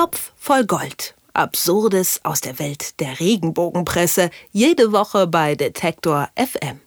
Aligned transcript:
Topf 0.00 0.32
voll 0.34 0.64
Gold. 0.64 1.14
Absurdes 1.34 2.20
aus 2.22 2.40
der 2.40 2.58
Welt 2.58 2.98
der 3.00 3.20
Regenbogenpresse. 3.20 4.30
Jede 4.50 4.92
Woche 4.92 5.26
bei 5.26 5.54
Detektor 5.54 6.30
FM. 6.36 6.80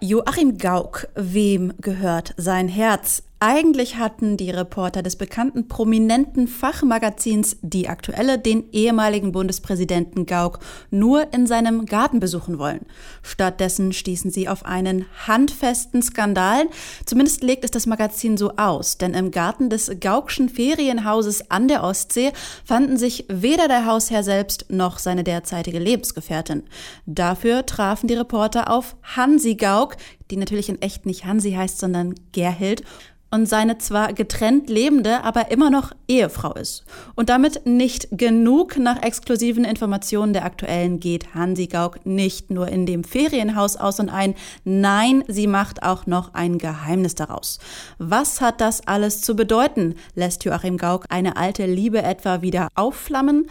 Joachim 0.00 0.56
Gauck, 0.56 1.08
wem 1.14 1.74
gehört 1.78 2.32
sein 2.38 2.68
Herz? 2.68 3.22
Eigentlich 3.40 3.94
hatten 3.94 4.36
die 4.36 4.50
Reporter 4.50 5.00
des 5.00 5.14
bekannten 5.14 5.68
prominenten 5.68 6.48
Fachmagazins 6.48 7.56
Die 7.62 7.88
Aktuelle 7.88 8.36
den 8.36 8.68
ehemaligen 8.72 9.30
Bundespräsidenten 9.30 10.26
Gauck 10.26 10.58
nur 10.90 11.32
in 11.32 11.46
seinem 11.46 11.86
Garten 11.86 12.18
besuchen 12.18 12.58
wollen. 12.58 12.84
Stattdessen 13.22 13.92
stießen 13.92 14.32
sie 14.32 14.48
auf 14.48 14.64
einen 14.64 15.06
handfesten 15.28 16.02
Skandal. 16.02 16.64
Zumindest 17.06 17.44
legt 17.44 17.62
es 17.62 17.70
das 17.70 17.86
Magazin 17.86 18.36
so 18.36 18.56
aus, 18.56 18.98
denn 18.98 19.14
im 19.14 19.30
Garten 19.30 19.70
des 19.70 19.92
Gaukschen 20.00 20.48
Ferienhauses 20.48 21.48
an 21.48 21.68
der 21.68 21.84
Ostsee 21.84 22.32
fanden 22.64 22.96
sich 22.96 23.24
weder 23.28 23.68
der 23.68 23.86
Hausherr 23.86 24.24
selbst 24.24 24.66
noch 24.68 24.98
seine 24.98 25.22
derzeitige 25.22 25.78
Lebensgefährtin. 25.78 26.64
Dafür 27.06 27.66
trafen 27.66 28.08
die 28.08 28.14
Reporter 28.14 28.68
auf 28.68 28.96
Hansi 29.04 29.54
Gauck, 29.54 29.96
die 30.32 30.36
natürlich 30.36 30.68
in 30.68 30.82
echt 30.82 31.06
nicht 31.06 31.24
Hansi 31.24 31.52
heißt, 31.52 31.78
sondern 31.78 32.16
Gerhild 32.32 32.82
und 33.30 33.46
seine 33.46 33.78
zwar 33.78 34.12
getrennt 34.12 34.70
lebende, 34.70 35.22
aber 35.22 35.50
immer 35.50 35.70
noch 35.70 35.92
Ehefrau 36.08 36.54
ist. 36.54 36.84
Und 37.14 37.28
damit 37.28 37.66
nicht 37.66 38.08
genug 38.10 38.78
nach 38.78 39.02
exklusiven 39.02 39.64
Informationen 39.64 40.32
der 40.32 40.44
aktuellen 40.44 40.98
geht 40.98 41.34
Hansi 41.34 41.66
Gauck 41.66 42.06
nicht 42.06 42.50
nur 42.50 42.68
in 42.68 42.86
dem 42.86 43.04
Ferienhaus 43.04 43.76
aus 43.76 44.00
und 44.00 44.08
ein, 44.08 44.34
nein, 44.64 45.24
sie 45.28 45.46
macht 45.46 45.82
auch 45.82 46.06
noch 46.06 46.34
ein 46.34 46.58
Geheimnis 46.58 47.14
daraus. 47.14 47.58
Was 47.98 48.40
hat 48.40 48.60
das 48.60 48.86
alles 48.86 49.20
zu 49.20 49.36
bedeuten? 49.36 49.94
Lässt 50.14 50.44
Joachim 50.44 50.78
Gauck 50.78 51.04
eine 51.10 51.36
alte 51.36 51.66
Liebe 51.66 52.02
etwa 52.02 52.40
wieder 52.40 52.68
aufflammen? 52.74 53.48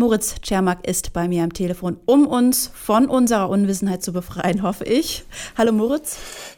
Moritz 0.00 0.36
Czermak 0.40 0.88
ist 0.88 1.12
bei 1.12 1.28
mir 1.28 1.44
am 1.44 1.52
Telefon, 1.52 1.98
um 2.06 2.26
uns 2.26 2.70
von 2.72 3.04
unserer 3.04 3.50
Unwissenheit 3.50 4.02
zu 4.02 4.14
befreien, 4.14 4.62
hoffe 4.62 4.84
ich. 4.84 5.24
Hallo 5.58 5.72
Moritz. 5.72 6.16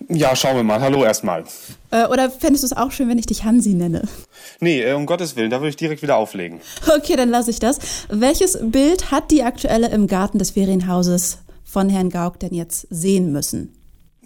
Ja, 0.08 0.36
schauen 0.36 0.54
wir 0.54 0.62
mal. 0.62 0.80
Hallo 0.80 1.02
erstmal. 1.02 1.42
Äh, 1.90 2.06
oder 2.06 2.30
fändest 2.30 2.62
du 2.62 2.66
es 2.66 2.72
auch 2.72 2.92
schön, 2.92 3.08
wenn 3.08 3.18
ich 3.18 3.26
dich 3.26 3.42
Hansi 3.42 3.74
nenne? 3.74 4.06
Nee, 4.60 4.82
äh, 4.82 4.92
um 4.92 5.06
Gottes 5.06 5.34
Willen, 5.34 5.50
da 5.50 5.58
würde 5.58 5.70
ich 5.70 5.76
direkt 5.76 6.02
wieder 6.02 6.18
auflegen. 6.18 6.60
Okay, 6.96 7.16
dann 7.16 7.30
lasse 7.30 7.50
ich 7.50 7.58
das. 7.58 7.80
Welches 8.08 8.56
Bild 8.62 9.10
hat 9.10 9.32
die 9.32 9.42
aktuelle 9.42 9.88
im 9.88 10.06
Garten 10.06 10.38
des 10.38 10.52
Ferienhauses 10.52 11.38
von 11.64 11.88
Herrn 11.88 12.10
Gauck 12.10 12.38
denn 12.38 12.54
jetzt 12.54 12.86
sehen 12.90 13.32
müssen? 13.32 13.74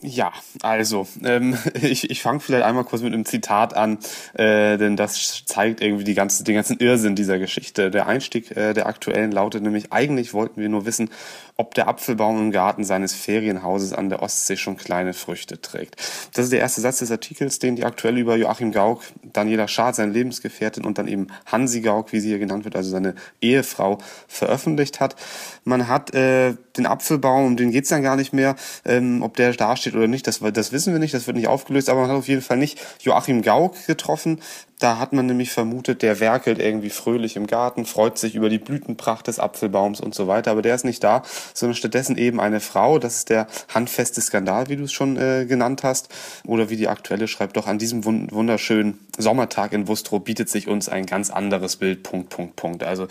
Ja, 0.08 0.32
also 0.62 1.08
ähm, 1.24 1.58
ich, 1.82 2.10
ich 2.10 2.22
fange 2.22 2.38
vielleicht 2.38 2.64
einmal 2.64 2.84
kurz 2.84 3.02
mit 3.02 3.12
einem 3.12 3.24
Zitat 3.24 3.74
an, 3.74 3.98
äh, 4.34 4.78
denn 4.78 4.96
das 4.96 5.44
zeigt 5.46 5.80
irgendwie 5.80 6.04
die 6.04 6.14
ganze, 6.14 6.44
den 6.44 6.54
ganzen 6.54 6.78
Irrsinn 6.78 7.16
dieser 7.16 7.40
Geschichte. 7.40 7.90
Der 7.90 8.06
Einstieg 8.06 8.56
äh, 8.56 8.72
der 8.72 8.86
aktuellen 8.86 9.32
lautet 9.32 9.64
nämlich, 9.64 9.92
eigentlich 9.92 10.32
wollten 10.32 10.60
wir 10.60 10.68
nur 10.68 10.86
wissen, 10.86 11.10
ob 11.56 11.74
der 11.74 11.88
Apfelbaum 11.88 12.38
im 12.38 12.52
Garten 12.52 12.84
seines 12.84 13.14
Ferienhauses 13.14 13.92
an 13.92 14.08
der 14.08 14.22
Ostsee 14.22 14.56
schon 14.56 14.76
kleine 14.76 15.12
Früchte 15.12 15.60
trägt. 15.60 15.96
Das 16.34 16.44
ist 16.44 16.52
der 16.52 16.60
erste 16.60 16.82
Satz 16.82 16.98
des 16.98 17.10
Artikels, 17.10 17.58
den 17.58 17.74
die 17.74 17.84
aktuell 17.84 18.16
über 18.18 18.36
Joachim 18.36 18.70
Gauck, 18.70 19.02
Daniela 19.32 19.66
Schad, 19.66 19.96
seine 19.96 20.12
Lebensgefährtin 20.12 20.84
und 20.84 20.98
dann 20.98 21.08
eben 21.08 21.28
Hansi 21.46 21.80
Gauck, 21.80 22.12
wie 22.12 22.20
sie 22.20 22.28
hier 22.28 22.38
genannt 22.38 22.64
wird, 22.64 22.76
also 22.76 22.90
seine 22.90 23.16
Ehefrau, 23.40 23.98
veröffentlicht 24.28 25.00
hat. 25.00 25.16
Man 25.64 25.88
hat 25.88 26.14
äh, 26.14 26.54
den 26.76 26.86
Apfelbaum, 26.86 27.46
um 27.46 27.56
den 27.56 27.72
geht's 27.72 27.88
dann 27.88 28.02
gar 28.02 28.16
nicht 28.16 28.32
mehr, 28.32 28.54
ähm, 28.84 29.22
ob 29.22 29.34
der 29.36 29.52
dasteht 29.52 29.95
oder 29.96 30.08
nicht, 30.08 30.26
das, 30.26 30.40
das 30.40 30.72
wissen 30.72 30.92
wir 30.92 31.00
nicht, 31.00 31.14
das 31.14 31.26
wird 31.26 31.36
nicht 31.36 31.48
aufgelöst, 31.48 31.88
aber 31.88 32.02
man 32.02 32.10
hat 32.10 32.16
auf 32.16 32.28
jeden 32.28 32.42
Fall 32.42 32.56
nicht 32.56 32.80
Joachim 33.00 33.42
Gauck 33.42 33.86
getroffen. 33.86 34.40
Da 34.78 34.98
hat 34.98 35.14
man 35.14 35.24
nämlich 35.24 35.52
vermutet, 35.52 36.02
der 36.02 36.20
werkelt 36.20 36.58
irgendwie 36.58 36.90
fröhlich 36.90 37.36
im 37.36 37.46
Garten, 37.46 37.86
freut 37.86 38.18
sich 38.18 38.34
über 38.34 38.50
die 38.50 38.58
Blütenpracht 38.58 39.26
des 39.26 39.38
Apfelbaums 39.38 40.02
und 40.02 40.14
so 40.14 40.26
weiter, 40.28 40.50
aber 40.50 40.60
der 40.60 40.74
ist 40.74 40.84
nicht 40.84 41.02
da, 41.02 41.22
sondern 41.54 41.76
stattdessen 41.76 42.18
eben 42.18 42.40
eine 42.40 42.60
Frau, 42.60 42.98
das 42.98 43.16
ist 43.16 43.30
der 43.30 43.46
handfeste 43.72 44.20
Skandal, 44.20 44.68
wie 44.68 44.76
du 44.76 44.84
es 44.84 44.92
schon 44.92 45.16
äh, 45.16 45.46
genannt 45.46 45.82
hast, 45.82 46.10
oder 46.44 46.68
wie 46.68 46.76
die 46.76 46.88
aktuelle 46.88 47.26
schreibt, 47.26 47.56
doch 47.56 47.66
an 47.66 47.78
diesem 47.78 48.04
wunderschönen 48.04 48.98
Sommertag 49.16 49.72
in 49.72 49.88
Wustrow 49.88 50.22
bietet 50.22 50.50
sich 50.50 50.68
uns 50.68 50.90
ein 50.90 51.06
ganz 51.06 51.30
anderes 51.30 51.76
Bild, 51.76 52.02
Punkt, 52.02 52.28
Punkt, 52.28 52.56
Punkt. 52.56 52.84
Also 52.84 53.08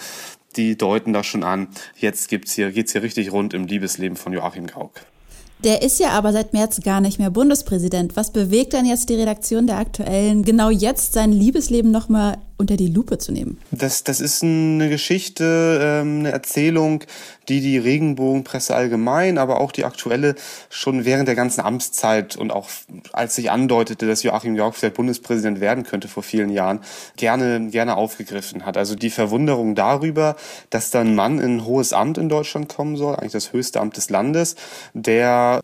die 0.56 0.78
deuten 0.78 1.14
das 1.14 1.26
schon 1.26 1.44
an, 1.44 1.68
jetzt 1.98 2.30
gibt's 2.30 2.54
hier, 2.54 2.72
geht's 2.72 2.92
hier 2.92 3.02
richtig 3.02 3.32
rund 3.32 3.56
im 3.56 3.66
Liebesleben 3.66 4.18
von 4.18 4.34
Joachim 4.34 4.68
Gauck. 4.68 5.02
Der 5.64 5.82
ist 5.82 6.00
ja 6.00 6.10
aber 6.10 6.32
seit 6.34 6.54
März 6.54 6.82
gar 6.82 7.02
nicht 7.02 7.18
mehr 7.18 7.32
Bundespräsident. 7.32 8.16
Was 8.16 8.32
bewegt 8.32 8.74
denn 8.74 8.86
jetzt 8.86 9.10
die 9.10 9.16
Redaktion 9.16 9.68
der 9.68 9.78
Aktuellen, 9.78 10.44
genau 10.44 10.70
jetzt 10.70 11.14
sein 11.14 11.32
Liebesleben 11.32 11.92
nochmal 11.92 12.38
unter 12.58 12.78
die 12.78 12.88
Lupe 12.88 13.18
zu 13.18 13.32
nehmen? 13.32 13.58
Das, 13.72 14.04
das 14.04 14.22
ist 14.22 14.44
eine 14.44 14.90
Geschichte, 14.90 15.80
ähm, 15.82 16.20
eine 16.20 16.32
Erzählung, 16.32 17.04
die 17.50 17.62
die 17.62 17.78
Regenbogenpresse 17.78 18.76
allgemein, 18.76 19.38
aber 19.38 19.60
auch 19.60 19.72
die 19.72 19.86
aktuelle 19.86 20.36
schon 20.70 21.06
während 21.06 21.28
der 21.28 21.36
ganzen 21.36 21.62
Amtszeit 21.62 22.36
und 22.36 22.52
auch 22.52 22.70
als 23.14 23.36
sich 23.36 23.52
andeutete, 23.52 24.08
dass 24.08 24.24
Joachim 24.24 24.56
Gauck 24.56 24.76
vielleicht 24.76 24.96
Bundespräsident 24.96 25.60
werden 25.60 25.84
könnte 25.84 26.08
vor 26.08 26.24
vielen 26.24 26.50
Jahren, 26.50 26.80
gerne, 27.18 27.70
gerne 27.70 27.98
aufgegriffen 27.98 28.66
hat. 28.66 28.78
Also 28.78 28.96
die 28.96 29.10
Verwunderung 29.10 29.76
darüber, 29.76 30.36
dass 30.70 30.92
dann 30.92 31.10
ein 31.10 31.16
Mann 31.16 31.40
in 31.40 31.58
ein 31.58 31.66
hohes 31.66 31.94
Amt 31.94 32.18
in 32.18 32.30
Deutschland 32.30 32.70
kommen 32.70 32.96
soll, 32.96 33.16
eigentlich 33.16 33.34
das 33.34 33.54
höchste 33.54 33.80
Amt 33.82 33.98
des 33.98 34.10
Landes, 34.10 34.56
der 34.94 35.62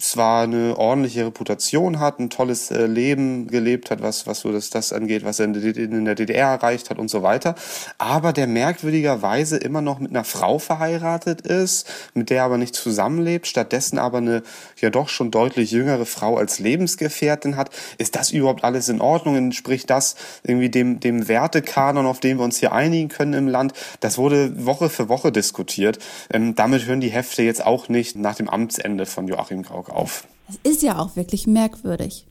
zwar 0.00 0.44
eine 0.44 0.76
ordentliche 0.76 1.26
Reputation 1.26 2.00
hat, 2.00 2.18
ein 2.18 2.30
tolles 2.30 2.70
äh, 2.70 2.86
Leben 2.86 3.48
gelebt 3.48 3.90
hat, 3.90 4.02
was, 4.02 4.26
was 4.26 4.40
so 4.40 4.52
das, 4.52 4.70
das 4.70 4.92
angeht, 4.92 5.24
was 5.24 5.38
er 5.38 5.46
in 5.46 6.04
der 6.04 6.14
DDR 6.14 6.48
erreicht 6.48 6.90
hat 6.90 6.98
und 6.98 7.08
so 7.08 7.22
weiter, 7.22 7.54
aber 7.98 8.32
der 8.32 8.46
merkwürdigerweise 8.46 9.56
immer 9.56 9.80
noch 9.80 9.98
mit 9.98 10.10
einer 10.10 10.24
Frau 10.24 10.58
verheiratet 10.58 11.42
ist, 11.42 11.86
mit 12.14 12.30
der 12.30 12.44
aber 12.44 12.58
nicht 12.58 12.74
zusammenlebt, 12.74 13.46
stattdessen 13.46 13.98
aber 13.98 14.18
eine 14.18 14.42
ja 14.80 14.90
doch 14.90 15.08
schon 15.08 15.30
deutlich 15.30 15.70
jüngere 15.70 16.06
Frau 16.06 16.36
als 16.36 16.58
Lebensgefährtin 16.58 17.56
hat. 17.56 17.70
Ist 17.98 18.16
das 18.16 18.30
überhaupt 18.30 18.64
alles 18.64 18.88
in 18.88 19.00
Ordnung? 19.00 19.36
Entspricht 19.36 19.90
das 19.90 20.16
irgendwie 20.42 20.70
dem, 20.70 21.00
dem 21.00 21.28
Wertekanon, 21.28 22.06
auf 22.06 22.20
den 22.20 22.38
wir 22.38 22.44
uns 22.44 22.58
hier 22.58 22.72
einigen 22.72 23.08
können 23.08 23.34
im 23.34 23.48
Land? 23.48 23.72
Das 24.00 24.18
wurde 24.18 24.66
Woche 24.66 24.88
für 24.88 25.08
Woche 25.08 25.32
diskutiert. 25.32 25.98
Ähm, 26.32 26.54
damit 26.54 26.86
hören 26.86 27.00
die 27.00 27.10
Hefte 27.10 27.42
jetzt 27.42 27.64
auch 27.64 27.88
nicht 27.88 28.16
nach 28.16 28.34
dem 28.34 28.48
Amtsende 28.48 29.06
von 29.06 29.28
Joachim 29.28 29.62
Auf. 29.90 30.26
Das 30.46 30.58
ist 30.62 30.82
ja 30.82 30.98
auch 30.98 31.16
wirklich 31.16 31.46
merkwürdig. 31.46 32.26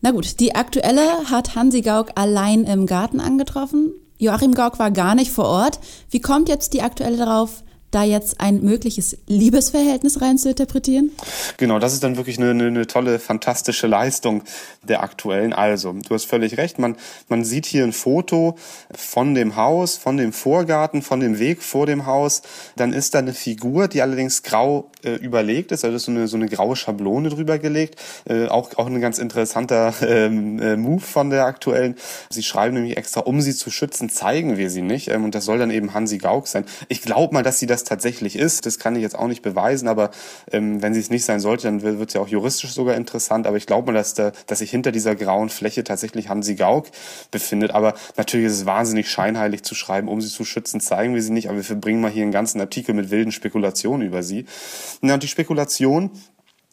Na 0.00 0.10
gut, 0.10 0.40
die 0.40 0.54
aktuelle 0.54 1.30
hat 1.30 1.54
Hansi 1.54 1.82
Gauck 1.82 2.12
allein 2.14 2.64
im 2.64 2.86
Garten 2.86 3.20
angetroffen. 3.20 3.92
Joachim 4.18 4.54
Gauck 4.54 4.78
war 4.78 4.90
gar 4.90 5.14
nicht 5.14 5.30
vor 5.30 5.44
Ort. 5.44 5.78
Wie 6.10 6.20
kommt 6.20 6.48
jetzt 6.48 6.72
die 6.72 6.82
aktuelle 6.82 7.16
darauf, 7.16 7.62
da 7.90 8.04
jetzt 8.04 8.40
ein 8.40 8.62
mögliches 8.62 9.16
Liebesverhältnis 9.26 10.20
rein 10.20 10.38
zu 10.38 10.50
interpretieren? 10.50 11.12
Genau, 11.56 11.78
das 11.78 11.94
ist 11.94 12.02
dann 12.02 12.16
wirklich 12.16 12.38
eine, 12.38 12.50
eine, 12.50 12.66
eine, 12.66 12.86
tolle, 12.86 13.18
fantastische 13.18 13.86
Leistung 13.86 14.42
der 14.82 15.02
aktuellen. 15.02 15.52
Also, 15.52 15.92
du 15.92 16.14
hast 16.14 16.24
völlig 16.24 16.58
recht, 16.58 16.78
man, 16.78 16.96
man 17.28 17.44
sieht 17.44 17.66
hier 17.66 17.84
ein 17.84 17.92
Foto 17.92 18.56
von 18.94 19.34
dem 19.34 19.56
Haus, 19.56 19.96
von 19.96 20.16
dem 20.16 20.32
Vorgarten, 20.32 21.02
von 21.02 21.20
dem 21.20 21.38
Weg 21.38 21.62
vor 21.62 21.86
dem 21.86 22.06
Haus. 22.06 22.42
Dann 22.76 22.92
ist 22.92 23.14
da 23.14 23.20
eine 23.20 23.32
Figur, 23.32 23.88
die 23.88 24.02
allerdings 24.02 24.42
grau 24.42 24.90
äh, 25.04 25.14
überlegt 25.14 25.72
ist, 25.72 25.84
also 25.84 25.98
so 25.98 26.10
eine, 26.10 26.28
so 26.28 26.36
eine 26.36 26.48
graue 26.48 26.76
Schablone 26.76 27.28
drüber 27.30 27.58
gelegt. 27.58 28.00
Äh, 28.28 28.46
auch, 28.46 28.76
auch 28.76 28.86
ein 28.86 29.00
ganz 29.00 29.18
interessanter 29.18 29.94
ähm, 30.02 30.60
äh, 30.60 30.76
Move 30.76 31.00
von 31.00 31.30
der 31.30 31.44
aktuellen. 31.44 31.96
Sie 32.30 32.42
schreiben 32.42 32.74
nämlich 32.74 32.96
extra, 32.96 33.20
um 33.20 33.40
sie 33.40 33.54
zu 33.54 33.70
schützen, 33.70 34.10
zeigen 34.10 34.56
wir 34.56 34.70
sie 34.70 34.82
nicht. 34.82 35.08
Ähm, 35.08 35.24
und 35.24 35.34
das 35.34 35.44
soll 35.44 35.58
dann 35.58 35.70
eben 35.70 35.94
Hansi 35.94 36.18
Gauck 36.18 36.48
sein. 36.48 36.64
Ich 36.88 37.02
glaube 37.02 37.34
mal, 37.34 37.42
dass 37.42 37.58
sie 37.58 37.66
das 37.66 37.77
das 37.78 37.84
tatsächlich 37.84 38.36
ist. 38.36 38.66
Das 38.66 38.78
kann 38.78 38.96
ich 38.96 39.02
jetzt 39.02 39.16
auch 39.18 39.28
nicht 39.28 39.42
beweisen, 39.42 39.88
aber 39.88 40.10
ähm, 40.50 40.82
wenn 40.82 40.94
sie 40.94 41.00
es 41.00 41.10
nicht 41.10 41.24
sein 41.24 41.40
sollte, 41.40 41.64
dann 41.64 41.82
wird 41.82 42.08
es 42.08 42.14
ja 42.14 42.20
auch 42.20 42.28
juristisch 42.28 42.72
sogar 42.72 42.96
interessant. 42.96 43.46
Aber 43.46 43.56
ich 43.56 43.66
glaube 43.66 43.92
mal, 43.92 43.98
dass, 43.98 44.14
da, 44.14 44.32
dass 44.46 44.58
sich 44.58 44.70
hinter 44.70 44.92
dieser 44.92 45.14
grauen 45.14 45.48
Fläche 45.48 45.84
tatsächlich 45.84 46.28
Hansi 46.28 46.54
Gauck 46.54 46.86
befindet. 47.30 47.70
Aber 47.70 47.94
natürlich 48.16 48.46
ist 48.46 48.52
es 48.54 48.66
wahnsinnig 48.66 49.10
scheinheilig 49.10 49.62
zu 49.62 49.74
schreiben, 49.74 50.08
um 50.08 50.20
sie 50.20 50.28
zu 50.28 50.44
schützen, 50.44 50.80
zeigen 50.80 51.14
wir 51.14 51.22
sie 51.22 51.32
nicht. 51.32 51.48
Aber 51.48 51.56
wir 51.56 51.64
verbringen 51.64 52.00
mal 52.00 52.10
hier 52.10 52.22
einen 52.22 52.32
ganzen 52.32 52.60
Artikel 52.60 52.94
mit 52.94 53.10
wilden 53.10 53.32
Spekulationen 53.32 54.06
über 54.06 54.22
sie. 54.22 54.46
Na, 55.00 55.14
und 55.14 55.22
die 55.22 55.28
Spekulation, 55.28 56.10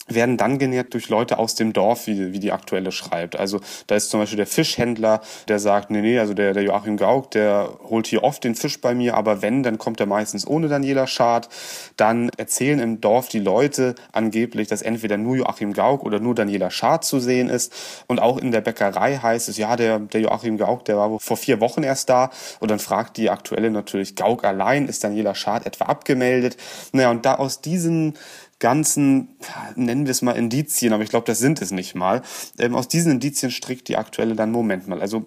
werden 0.07 0.37
dann 0.37 0.59
genährt 0.59 0.93
durch 0.93 1.09
Leute 1.09 1.39
aus 1.39 1.55
dem 1.55 1.73
Dorf, 1.73 2.05
wie, 2.07 2.31
wie 2.31 2.39
die 2.39 2.51
aktuelle 2.51 2.91
schreibt. 2.91 3.35
Also 3.37 3.59
da 3.87 3.95
ist 3.95 4.09
zum 4.09 4.19
Beispiel 4.19 4.37
der 4.37 4.47
Fischhändler, 4.47 5.21
der 5.47 5.59
sagt, 5.59 5.89
nee, 5.89 6.01
nee, 6.01 6.19
also 6.19 6.33
der, 6.33 6.53
der 6.53 6.63
Joachim 6.63 6.97
Gauck, 6.97 7.31
der 7.31 7.69
holt 7.89 8.05
hier 8.07 8.23
oft 8.23 8.43
den 8.43 8.55
Fisch 8.55 8.79
bei 8.81 8.93
mir, 8.93 9.15
aber 9.15 9.41
wenn, 9.41 9.63
dann 9.63 9.77
kommt 9.77 9.99
er 9.99 10.05
meistens 10.05 10.45
ohne 10.45 10.67
Daniela 10.67 11.07
Schad. 11.07 11.49
Dann 11.97 12.29
erzählen 12.37 12.79
im 12.79 13.01
Dorf 13.01 13.29
die 13.29 13.39
Leute 13.39 13.95
angeblich, 14.11 14.67
dass 14.67 14.83
entweder 14.83 15.17
nur 15.17 15.37
Joachim 15.37 15.73
Gauck 15.73 16.03
oder 16.03 16.19
nur 16.19 16.35
Daniela 16.35 16.69
Schad 16.69 17.03
zu 17.03 17.19
sehen 17.19 17.49
ist. 17.49 17.73
Und 18.07 18.19
auch 18.19 18.37
in 18.37 18.51
der 18.51 18.61
Bäckerei 18.61 19.17
heißt 19.17 19.49
es, 19.49 19.57
ja, 19.57 19.75
der, 19.75 19.99
der 19.99 20.21
Joachim 20.21 20.57
Gauck, 20.57 20.85
der 20.85 20.97
war 20.97 21.19
vor 21.19 21.37
vier 21.37 21.59
Wochen 21.61 21.81
erst 21.81 22.09
da. 22.09 22.29
Und 22.59 22.69
dann 22.69 22.79
fragt 22.79 23.17
die 23.17 23.31
aktuelle 23.31 23.71
natürlich, 23.71 24.15
Gauck 24.15 24.43
allein, 24.43 24.87
ist 24.87 25.03
Daniela 25.03 25.33
Schad 25.33 25.65
etwa 25.65 25.85
abgemeldet? 25.85 26.57
Naja, 26.91 27.09
und 27.09 27.25
da 27.25 27.35
aus 27.35 27.61
diesen 27.61 28.13
ganzen, 28.59 29.35
nennen 29.75 30.05
wir 30.05 30.11
es 30.11 30.21
mal 30.21 30.31
Indizien, 30.31 30.93
aber 30.93 31.03
ich 31.03 31.09
glaube, 31.09 31.25
das 31.25 31.39
sind 31.39 31.61
es 31.61 31.71
nicht 31.71 31.93
mal. 31.93 32.21
Ähm, 32.57 32.73
aus 32.75 32.87
diesen 32.87 33.11
Indizien 33.11 33.51
strickt 33.51 33.87
die 33.89 33.97
aktuelle 33.97 34.35
dann, 34.35 34.51
Moment 34.51 34.87
mal, 34.87 35.01
also 35.01 35.25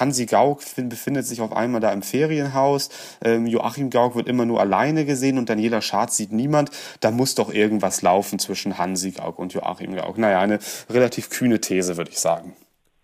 Hansi 0.00 0.26
Gauck 0.26 0.62
befindet 0.76 1.26
sich 1.26 1.40
auf 1.40 1.52
einmal 1.52 1.80
da 1.80 1.92
im 1.92 2.02
Ferienhaus, 2.02 2.90
ähm, 3.24 3.46
Joachim 3.46 3.90
Gauck 3.90 4.16
wird 4.16 4.28
immer 4.28 4.44
nur 4.44 4.60
alleine 4.60 5.04
gesehen 5.04 5.38
und 5.38 5.48
Daniela 5.48 5.80
Scharz 5.80 6.16
sieht 6.16 6.32
niemand. 6.32 6.70
Da 7.00 7.10
muss 7.10 7.34
doch 7.34 7.52
irgendwas 7.52 8.02
laufen 8.02 8.38
zwischen 8.38 8.76
Hansi 8.76 9.12
Gauck 9.12 9.38
und 9.38 9.52
Joachim 9.54 9.94
Gauck. 9.94 10.18
Naja, 10.18 10.40
eine 10.40 10.58
relativ 10.90 11.30
kühne 11.30 11.60
These, 11.60 11.96
würde 11.96 12.10
ich 12.10 12.18
sagen. 12.18 12.54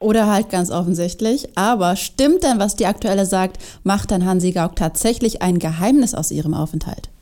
Oder 0.01 0.27
halt 0.27 0.51
ganz 0.51 0.71
offensichtlich. 0.71 1.57
Aber 1.57 1.97
stimmt 1.97 2.43
denn, 2.43 2.59
was 2.59 2.77
die 2.77 2.87
Aktuelle 2.87 3.25
sagt? 3.25 3.59
Macht 3.85 4.11
dann 4.11 4.27
Hansi 4.27 4.53
Gauck 4.53 4.77
tatsächlich 4.77 5.41
ein 5.41 5.59
Geheimnis 5.59 6.15
aus 6.15 6.31
ihrem 6.31 6.53
Aufenthalt? 6.53 7.14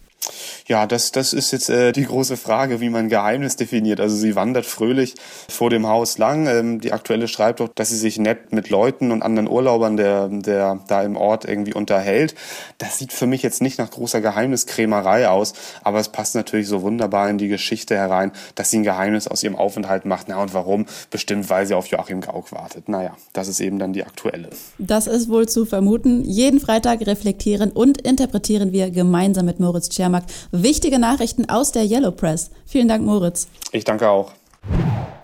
Ja, 0.73 0.87
das, 0.87 1.13
das 1.13 1.35
ist 1.35 1.51
jetzt 1.51 1.69
äh, 1.69 1.93
die 1.93 2.07
große 2.07 2.39
Frage, 2.39 2.81
wie 2.81 2.89
man 2.89 3.11
Geheimnis 3.11 3.57
definiert. 3.57 4.01
Also 4.01 4.17
sie 4.17 4.35
wandert 4.37 4.65
fröhlich 4.65 5.17
vor 5.51 5.69
dem 5.69 5.87
Haus 5.87 6.17
lang. 6.17 6.47
Ähm, 6.47 6.81
die 6.81 6.95
aktuelle 6.95 7.29
schreibt 7.29 7.61
doch, 7.61 7.69
dass 7.75 7.91
sie 7.91 7.99
sich 7.99 8.19
nett 8.19 8.55
mit 8.55 8.71
Leuten 8.71 9.11
und 9.11 9.21
anderen 9.21 9.51
Urlaubern, 9.51 9.99
der, 9.99 10.29
der 10.29 10.81
da 10.89 11.03
im 11.03 11.19
Ort 11.19 11.45
irgendwie 11.45 11.75
unterhält. 11.75 12.35
Das 12.79 12.97
sieht 12.97 13.13
für 13.13 13.27
mich 13.27 13.43
jetzt 13.43 13.61
nicht 13.61 13.79
nach 13.79 13.91
großer 13.91 14.23
Geheimniskrämerei 14.23 15.29
aus, 15.29 15.53
aber 15.83 15.99
es 15.99 16.09
passt 16.09 16.35
natürlich 16.37 16.69
so 16.69 16.81
wunderbar 16.81 17.29
in 17.29 17.37
die 17.37 17.49
Geschichte 17.49 17.95
herein, 17.95 18.33
dass 18.55 18.71
sie 18.71 18.79
ein 18.79 18.83
Geheimnis 18.83 19.29
aus 19.29 19.43
ihrem 19.43 19.57
Aufenthalt 19.57 20.07
macht. 20.07 20.29
Na 20.31 20.41
und 20.41 20.55
warum? 20.55 20.87
Bestimmt, 21.11 21.51
weil 21.51 21.67
sie 21.67 21.75
auf 21.75 21.89
Joachim 21.89 22.23
Gauck 22.23 22.51
wartet. 22.51 22.89
Naja, 22.89 23.15
das 23.35 23.49
ist 23.49 23.61
eben 23.61 23.79
dann 23.79 23.93
die 23.93 24.05
aktuelle. 24.05 24.49
Das 24.79 25.07
ist 25.07 25.29
wohl 25.29 25.47
zu 25.47 25.67
vermuten. 25.67 26.25
Jeden 26.25 26.61
Freitag 26.61 27.07
reflektieren 27.07 27.73
und 27.73 28.01
interpretieren 28.01 28.73
wir 28.73 28.91
gemeinsam 28.91 29.45
mit 29.45 29.61
Moritz 29.61 29.91
Czermak 29.91 30.25
wichtige 30.63 30.99
Nachrichten 30.99 31.49
aus 31.49 31.73
der 31.73 31.85
Yellow 31.85 32.11
Press. 32.11 32.51
Vielen 32.67 32.89
Dank, 32.89 33.05
Moritz. 33.05 33.49
Ich 33.71 33.85
danke 33.85 34.09
auch. 34.09 34.33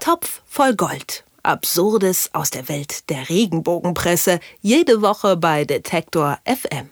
Topf 0.01 0.43
voll 0.47 0.75
Gold. 0.75 1.25
Absurdes 1.43 2.31
aus 2.33 2.51
der 2.51 2.69
Welt 2.69 3.09
der 3.11 3.29
Regenbogenpresse. 3.29 4.39
Jede 4.61 5.03
Woche 5.03 5.37
bei 5.37 5.65
Detektor 5.65 6.39
FM. 6.45 6.87